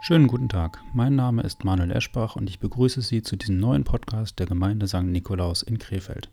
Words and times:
Schönen 0.00 0.28
guten 0.28 0.48
Tag, 0.48 0.82
mein 0.92 1.16
Name 1.16 1.42
ist 1.42 1.64
Manuel 1.64 1.90
Eschbach 1.90 2.36
und 2.36 2.48
ich 2.48 2.60
begrüße 2.60 3.00
Sie 3.00 3.22
zu 3.22 3.34
diesem 3.34 3.58
neuen 3.58 3.82
Podcast 3.82 4.38
der 4.38 4.46
Gemeinde 4.46 4.86
St. 4.86 5.02
Nikolaus 5.02 5.62
in 5.62 5.78
Krefeld. 5.78 6.30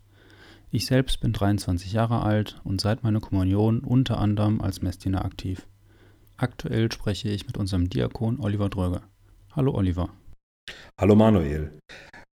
Ich 0.70 0.86
selbst 0.86 1.21
bin 1.21 1.34
23 1.34 1.91
Jahre 1.91 2.21
alt 2.21 2.62
und 2.63 2.81
seit 2.81 3.04
meiner 3.04 3.20
Kommunion 3.20 3.79
unter 3.79 4.20
anderem 4.20 4.62
als 4.62 4.81
Messdiener 4.81 5.26
aktiv. 5.26 5.65
Aktuell 6.38 6.92
spreche 6.92 7.29
ich 7.29 7.47
mit 7.47 7.58
unserem 7.58 7.90
Diakon 7.90 8.40
Oliver 8.40 8.70
Dröge. 8.70 9.02
Hallo 9.56 9.74
Oliver. 9.74 10.10
Hallo 11.00 11.16
Manuel. 11.16 11.72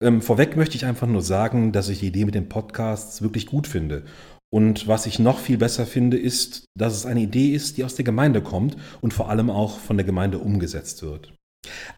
Ähm, 0.02 0.22
vorweg 0.22 0.56
möchte 0.56 0.76
ich 0.76 0.86
einfach 0.86 1.06
nur 1.06 1.22
sagen, 1.22 1.72
dass 1.72 1.88
ich 1.88 2.00
die 2.00 2.08
Idee 2.08 2.24
mit 2.24 2.34
den 2.34 2.48
Podcasts 2.48 3.22
wirklich 3.22 3.46
gut 3.46 3.66
finde 3.66 4.04
und 4.50 4.88
was 4.88 5.06
ich 5.06 5.18
noch 5.18 5.38
viel 5.38 5.58
besser 5.58 5.86
finde, 5.86 6.16
ist, 6.16 6.64
dass 6.76 6.94
es 6.94 7.06
eine 7.06 7.20
Idee 7.20 7.52
ist, 7.54 7.76
die 7.76 7.84
aus 7.84 7.96
der 7.96 8.04
Gemeinde 8.04 8.42
kommt 8.42 8.76
und 9.00 9.12
vor 9.12 9.28
allem 9.28 9.50
auch 9.50 9.78
von 9.78 9.96
der 9.96 10.06
Gemeinde 10.06 10.38
umgesetzt 10.38 11.02
wird. 11.02 11.34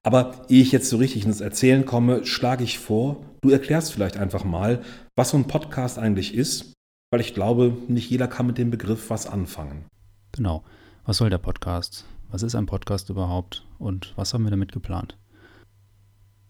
Aber 0.02 0.47
ehe 0.48 0.62
ich 0.62 0.73
jetzt 0.73 0.88
so 0.88 0.97
richtig 0.97 1.24
ins 1.24 1.41
Erzählen 1.41 1.84
komme, 1.84 2.27
schlage 2.27 2.65
ich 2.65 2.79
vor, 2.79 3.24
du 3.43 3.51
erklärst 3.51 3.93
vielleicht 3.93 4.16
einfach 4.16 4.45
mal, 4.45 4.83
was 5.16 5.30
so 5.30 5.37
ein 5.37 5.47
Podcast 5.47 5.98
eigentlich 5.98 6.34
ist, 6.34 6.73
weil 7.12 7.21
ich 7.21 7.34
glaube, 7.34 7.77
nicht 7.88 8.10
jeder 8.10 8.27
kann 8.27 8.47
mit 8.47 8.59
dem 8.59 8.71
Begriff 8.71 9.10
was 9.10 9.27
anfangen. 9.27 9.87
Genau. 10.32 10.65
Was 11.05 11.19
soll 11.19 11.30
der 11.30 11.38
Podcast? 11.38 12.05
Was 12.30 12.43
ist 12.43 12.55
ein 12.55 12.66
Podcast 12.66 13.10
überhaupt 13.10 13.66
und 13.79 14.12
was 14.16 14.32
haben 14.32 14.45
wir 14.45 14.51
damit 14.51 14.73
geplant? 14.73 15.19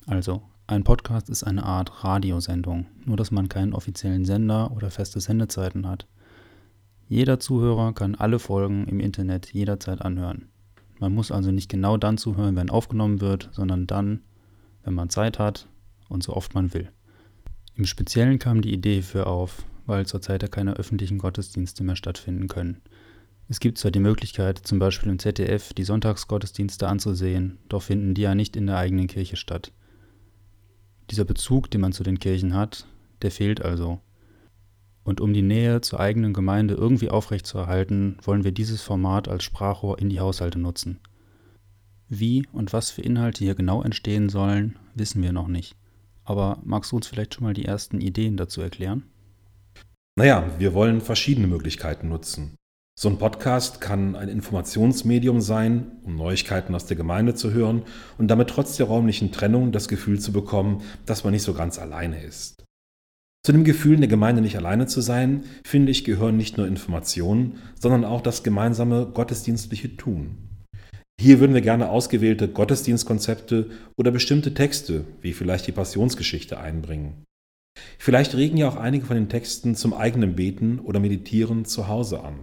Also, 0.06 0.42
ein 0.70 0.84
Podcast 0.84 1.28
ist 1.28 1.42
eine 1.42 1.64
Art 1.64 2.04
Radiosendung, 2.04 2.86
nur 3.04 3.16
dass 3.16 3.32
man 3.32 3.48
keinen 3.48 3.74
offiziellen 3.74 4.24
Sender 4.24 4.70
oder 4.70 4.92
feste 4.92 5.20
Sendezeiten 5.20 5.88
hat. 5.88 6.06
Jeder 7.08 7.40
Zuhörer 7.40 7.92
kann 7.92 8.14
alle 8.14 8.38
Folgen 8.38 8.86
im 8.86 9.00
Internet 9.00 9.52
jederzeit 9.52 10.00
anhören. 10.00 10.48
Man 11.00 11.12
muss 11.12 11.32
also 11.32 11.50
nicht 11.50 11.68
genau 11.68 11.96
dann 11.96 12.18
zuhören, 12.18 12.54
wenn 12.54 12.70
aufgenommen 12.70 13.20
wird, 13.20 13.48
sondern 13.50 13.88
dann, 13.88 14.20
wenn 14.84 14.94
man 14.94 15.10
Zeit 15.10 15.40
hat 15.40 15.66
und 16.08 16.22
so 16.22 16.34
oft 16.34 16.54
man 16.54 16.72
will. 16.72 16.88
Im 17.74 17.84
Speziellen 17.84 18.38
kam 18.38 18.62
die 18.62 18.72
Idee 18.72 19.02
für 19.02 19.26
auf, 19.26 19.64
weil 19.86 20.06
zurzeit 20.06 20.42
ja 20.42 20.48
keine 20.48 20.74
öffentlichen 20.74 21.18
Gottesdienste 21.18 21.82
mehr 21.82 21.96
stattfinden 21.96 22.46
können. 22.46 22.80
Es 23.48 23.58
gibt 23.58 23.78
zwar 23.78 23.90
die 23.90 23.98
Möglichkeit, 23.98 24.58
zum 24.58 24.78
Beispiel 24.78 25.10
im 25.10 25.18
ZDF 25.18 25.72
die 25.72 25.82
Sonntagsgottesdienste 25.82 26.86
anzusehen, 26.86 27.58
doch 27.68 27.82
finden 27.82 28.14
die 28.14 28.22
ja 28.22 28.36
nicht 28.36 28.54
in 28.54 28.68
der 28.68 28.76
eigenen 28.76 29.08
Kirche 29.08 29.34
statt. 29.34 29.72
Dieser 31.10 31.24
Bezug, 31.24 31.70
den 31.70 31.80
man 31.80 31.92
zu 31.92 32.04
den 32.04 32.18
Kirchen 32.18 32.54
hat, 32.54 32.86
der 33.22 33.30
fehlt 33.30 33.62
also. 33.62 34.00
Und 35.02 35.20
um 35.20 35.32
die 35.32 35.42
Nähe 35.42 35.80
zur 35.80 35.98
eigenen 35.98 36.32
Gemeinde 36.32 36.74
irgendwie 36.74 37.08
aufrechtzuerhalten, 37.08 38.16
wollen 38.22 38.44
wir 38.44 38.52
dieses 38.52 38.82
Format 38.82 39.26
als 39.28 39.42
Sprachrohr 39.42 39.98
in 39.98 40.08
die 40.08 40.20
Haushalte 40.20 40.58
nutzen. 40.58 41.00
Wie 42.08 42.46
und 42.52 42.72
was 42.72 42.90
für 42.90 43.02
Inhalte 43.02 43.44
hier 43.44 43.54
genau 43.54 43.82
entstehen 43.82 44.28
sollen, 44.28 44.78
wissen 44.94 45.22
wir 45.22 45.32
noch 45.32 45.48
nicht. 45.48 45.76
Aber 46.24 46.58
magst 46.62 46.92
du 46.92 46.96
uns 46.96 47.06
vielleicht 47.06 47.34
schon 47.34 47.44
mal 47.44 47.54
die 47.54 47.64
ersten 47.64 48.00
Ideen 48.00 48.36
dazu 48.36 48.60
erklären? 48.60 49.04
Naja, 50.16 50.48
wir 50.58 50.74
wollen 50.74 51.00
verschiedene 51.00 51.46
Möglichkeiten 51.46 52.08
nutzen. 52.08 52.56
So 52.98 53.08
ein 53.08 53.18
Podcast 53.18 53.80
kann 53.80 54.14
ein 54.14 54.28
Informationsmedium 54.28 55.40
sein, 55.40 55.92
um 56.02 56.16
Neuigkeiten 56.16 56.74
aus 56.74 56.86
der 56.86 56.96
Gemeinde 56.96 57.34
zu 57.34 57.52
hören 57.52 57.82
und 58.18 58.28
damit 58.28 58.50
trotz 58.50 58.76
der 58.76 58.86
räumlichen 58.86 59.32
Trennung 59.32 59.72
das 59.72 59.88
Gefühl 59.88 60.20
zu 60.20 60.32
bekommen, 60.32 60.82
dass 61.06 61.24
man 61.24 61.32
nicht 61.32 61.42
so 61.42 61.54
ganz 61.54 61.78
alleine 61.78 62.22
ist. 62.22 62.64
Zu 63.42 63.52
dem 63.52 63.64
Gefühl, 63.64 63.94
in 63.94 64.02
der 64.02 64.08
Gemeinde 64.08 64.42
nicht 64.42 64.58
alleine 64.58 64.86
zu 64.86 65.00
sein, 65.00 65.44
finde 65.64 65.92
ich, 65.92 66.04
gehören 66.04 66.36
nicht 66.36 66.58
nur 66.58 66.66
Informationen, 66.66 67.58
sondern 67.80 68.04
auch 68.04 68.20
das 68.20 68.42
gemeinsame 68.42 69.06
gottesdienstliche 69.06 69.96
Tun. 69.96 70.36
Hier 71.18 71.40
würden 71.40 71.54
wir 71.54 71.62
gerne 71.62 71.88
ausgewählte 71.88 72.48
Gottesdienstkonzepte 72.48 73.70
oder 73.96 74.10
bestimmte 74.10 74.52
Texte, 74.52 75.04
wie 75.22 75.32
vielleicht 75.32 75.66
die 75.66 75.72
Passionsgeschichte, 75.72 76.58
einbringen. 76.58 77.24
Vielleicht 77.98 78.34
regen 78.34 78.58
ja 78.58 78.68
auch 78.68 78.76
einige 78.76 79.06
von 79.06 79.16
den 79.16 79.28
Texten 79.28 79.74
zum 79.74 79.94
eigenen 79.94 80.34
Beten 80.34 80.78
oder 80.78 81.00
Meditieren 81.00 81.64
zu 81.64 81.88
Hause 81.88 82.22
an. 82.22 82.40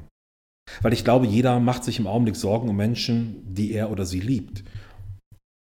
Weil 0.81 0.94
ich 0.94 1.03
glaube, 1.03 1.25
jeder 1.25 1.59
macht 1.59 1.83
sich 1.83 2.00
im 2.00 2.07
Augenblick 2.07 2.35
Sorgen 2.35 2.69
um 2.69 2.75
Menschen, 2.75 3.41
die 3.53 3.72
er 3.72 3.91
oder 3.91 4.05
sie 4.05 4.19
liebt. 4.19 4.63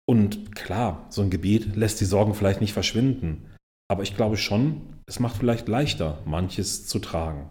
Und 0.08 0.54
klar, 0.54 1.06
so 1.10 1.22
ein 1.22 1.30
Gebet 1.30 1.76
lässt 1.76 2.00
die 2.00 2.06
Sorgen 2.06 2.34
vielleicht 2.34 2.60
nicht 2.60 2.72
verschwinden. 2.72 3.46
Aber 3.90 4.02
ich 4.02 4.16
glaube 4.16 4.36
schon, 4.36 5.00
es 5.06 5.20
macht 5.20 5.36
vielleicht 5.36 5.68
leichter, 5.68 6.22
manches 6.24 6.86
zu 6.86 6.98
tragen. 6.98 7.50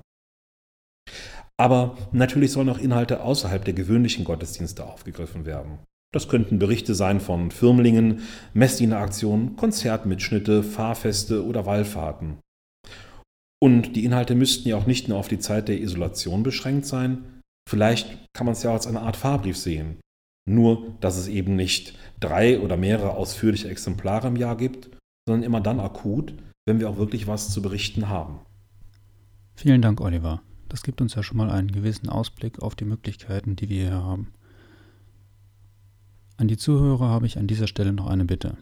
Aber 1.57 1.97
natürlich 2.11 2.51
sollen 2.51 2.69
auch 2.69 2.79
Inhalte 2.79 3.21
außerhalb 3.21 3.63
der 3.63 3.75
gewöhnlichen 3.75 4.25
Gottesdienste 4.25 4.85
aufgegriffen 4.85 5.45
werden. 5.45 5.79
Das 6.11 6.27
könnten 6.27 6.59
Berichte 6.59 6.93
sein 6.95 7.19
von 7.19 7.51
Firmlingen, 7.51 8.21
Messdieneraktionen, 8.53 9.55
Konzertmitschnitte, 9.55 10.63
Fahrfeste 10.63 11.45
oder 11.45 11.65
Wallfahrten. 11.65 12.39
Und 13.63 13.95
die 13.95 14.05
Inhalte 14.05 14.33
müssten 14.33 14.67
ja 14.67 14.75
auch 14.75 14.87
nicht 14.87 15.07
nur 15.07 15.19
auf 15.19 15.27
die 15.27 15.37
Zeit 15.37 15.67
der 15.67 15.79
Isolation 15.79 16.41
beschränkt 16.41 16.87
sein. 16.87 17.41
Vielleicht 17.69 18.17
kann 18.33 18.45
man 18.45 18.53
es 18.53 18.63
ja 18.63 18.71
auch 18.71 18.75
als 18.75 18.87
eine 18.87 19.01
Art 19.01 19.15
Fahrbrief 19.15 19.55
sehen. 19.55 19.99
Nur, 20.49 20.95
dass 20.99 21.15
es 21.15 21.27
eben 21.27 21.55
nicht 21.55 21.93
drei 22.19 22.59
oder 22.59 22.75
mehrere 22.75 23.11
ausführliche 23.11 23.69
Exemplare 23.69 24.29
im 24.29 24.35
Jahr 24.35 24.57
gibt, 24.57 24.89
sondern 25.27 25.43
immer 25.43 25.61
dann 25.61 25.79
akut, 25.79 26.33
wenn 26.65 26.79
wir 26.79 26.89
auch 26.89 26.97
wirklich 26.97 27.27
was 27.27 27.51
zu 27.51 27.61
berichten 27.61 28.09
haben. 28.09 28.39
Vielen 29.53 29.83
Dank, 29.83 30.01
Oliver. 30.01 30.41
Das 30.67 30.81
gibt 30.81 30.99
uns 30.99 31.13
ja 31.13 31.21
schon 31.21 31.37
mal 31.37 31.51
einen 31.51 31.71
gewissen 31.71 32.09
Ausblick 32.09 32.59
auf 32.63 32.73
die 32.73 32.85
Möglichkeiten, 32.85 33.55
die 33.55 33.69
wir 33.69 33.89
hier 33.89 34.03
haben. 34.03 34.33
An 36.37 36.47
die 36.47 36.57
Zuhörer 36.57 37.09
habe 37.09 37.27
ich 37.27 37.37
an 37.37 37.45
dieser 37.45 37.67
Stelle 37.67 37.93
noch 37.93 38.07
eine 38.07 38.25
Bitte. 38.25 38.57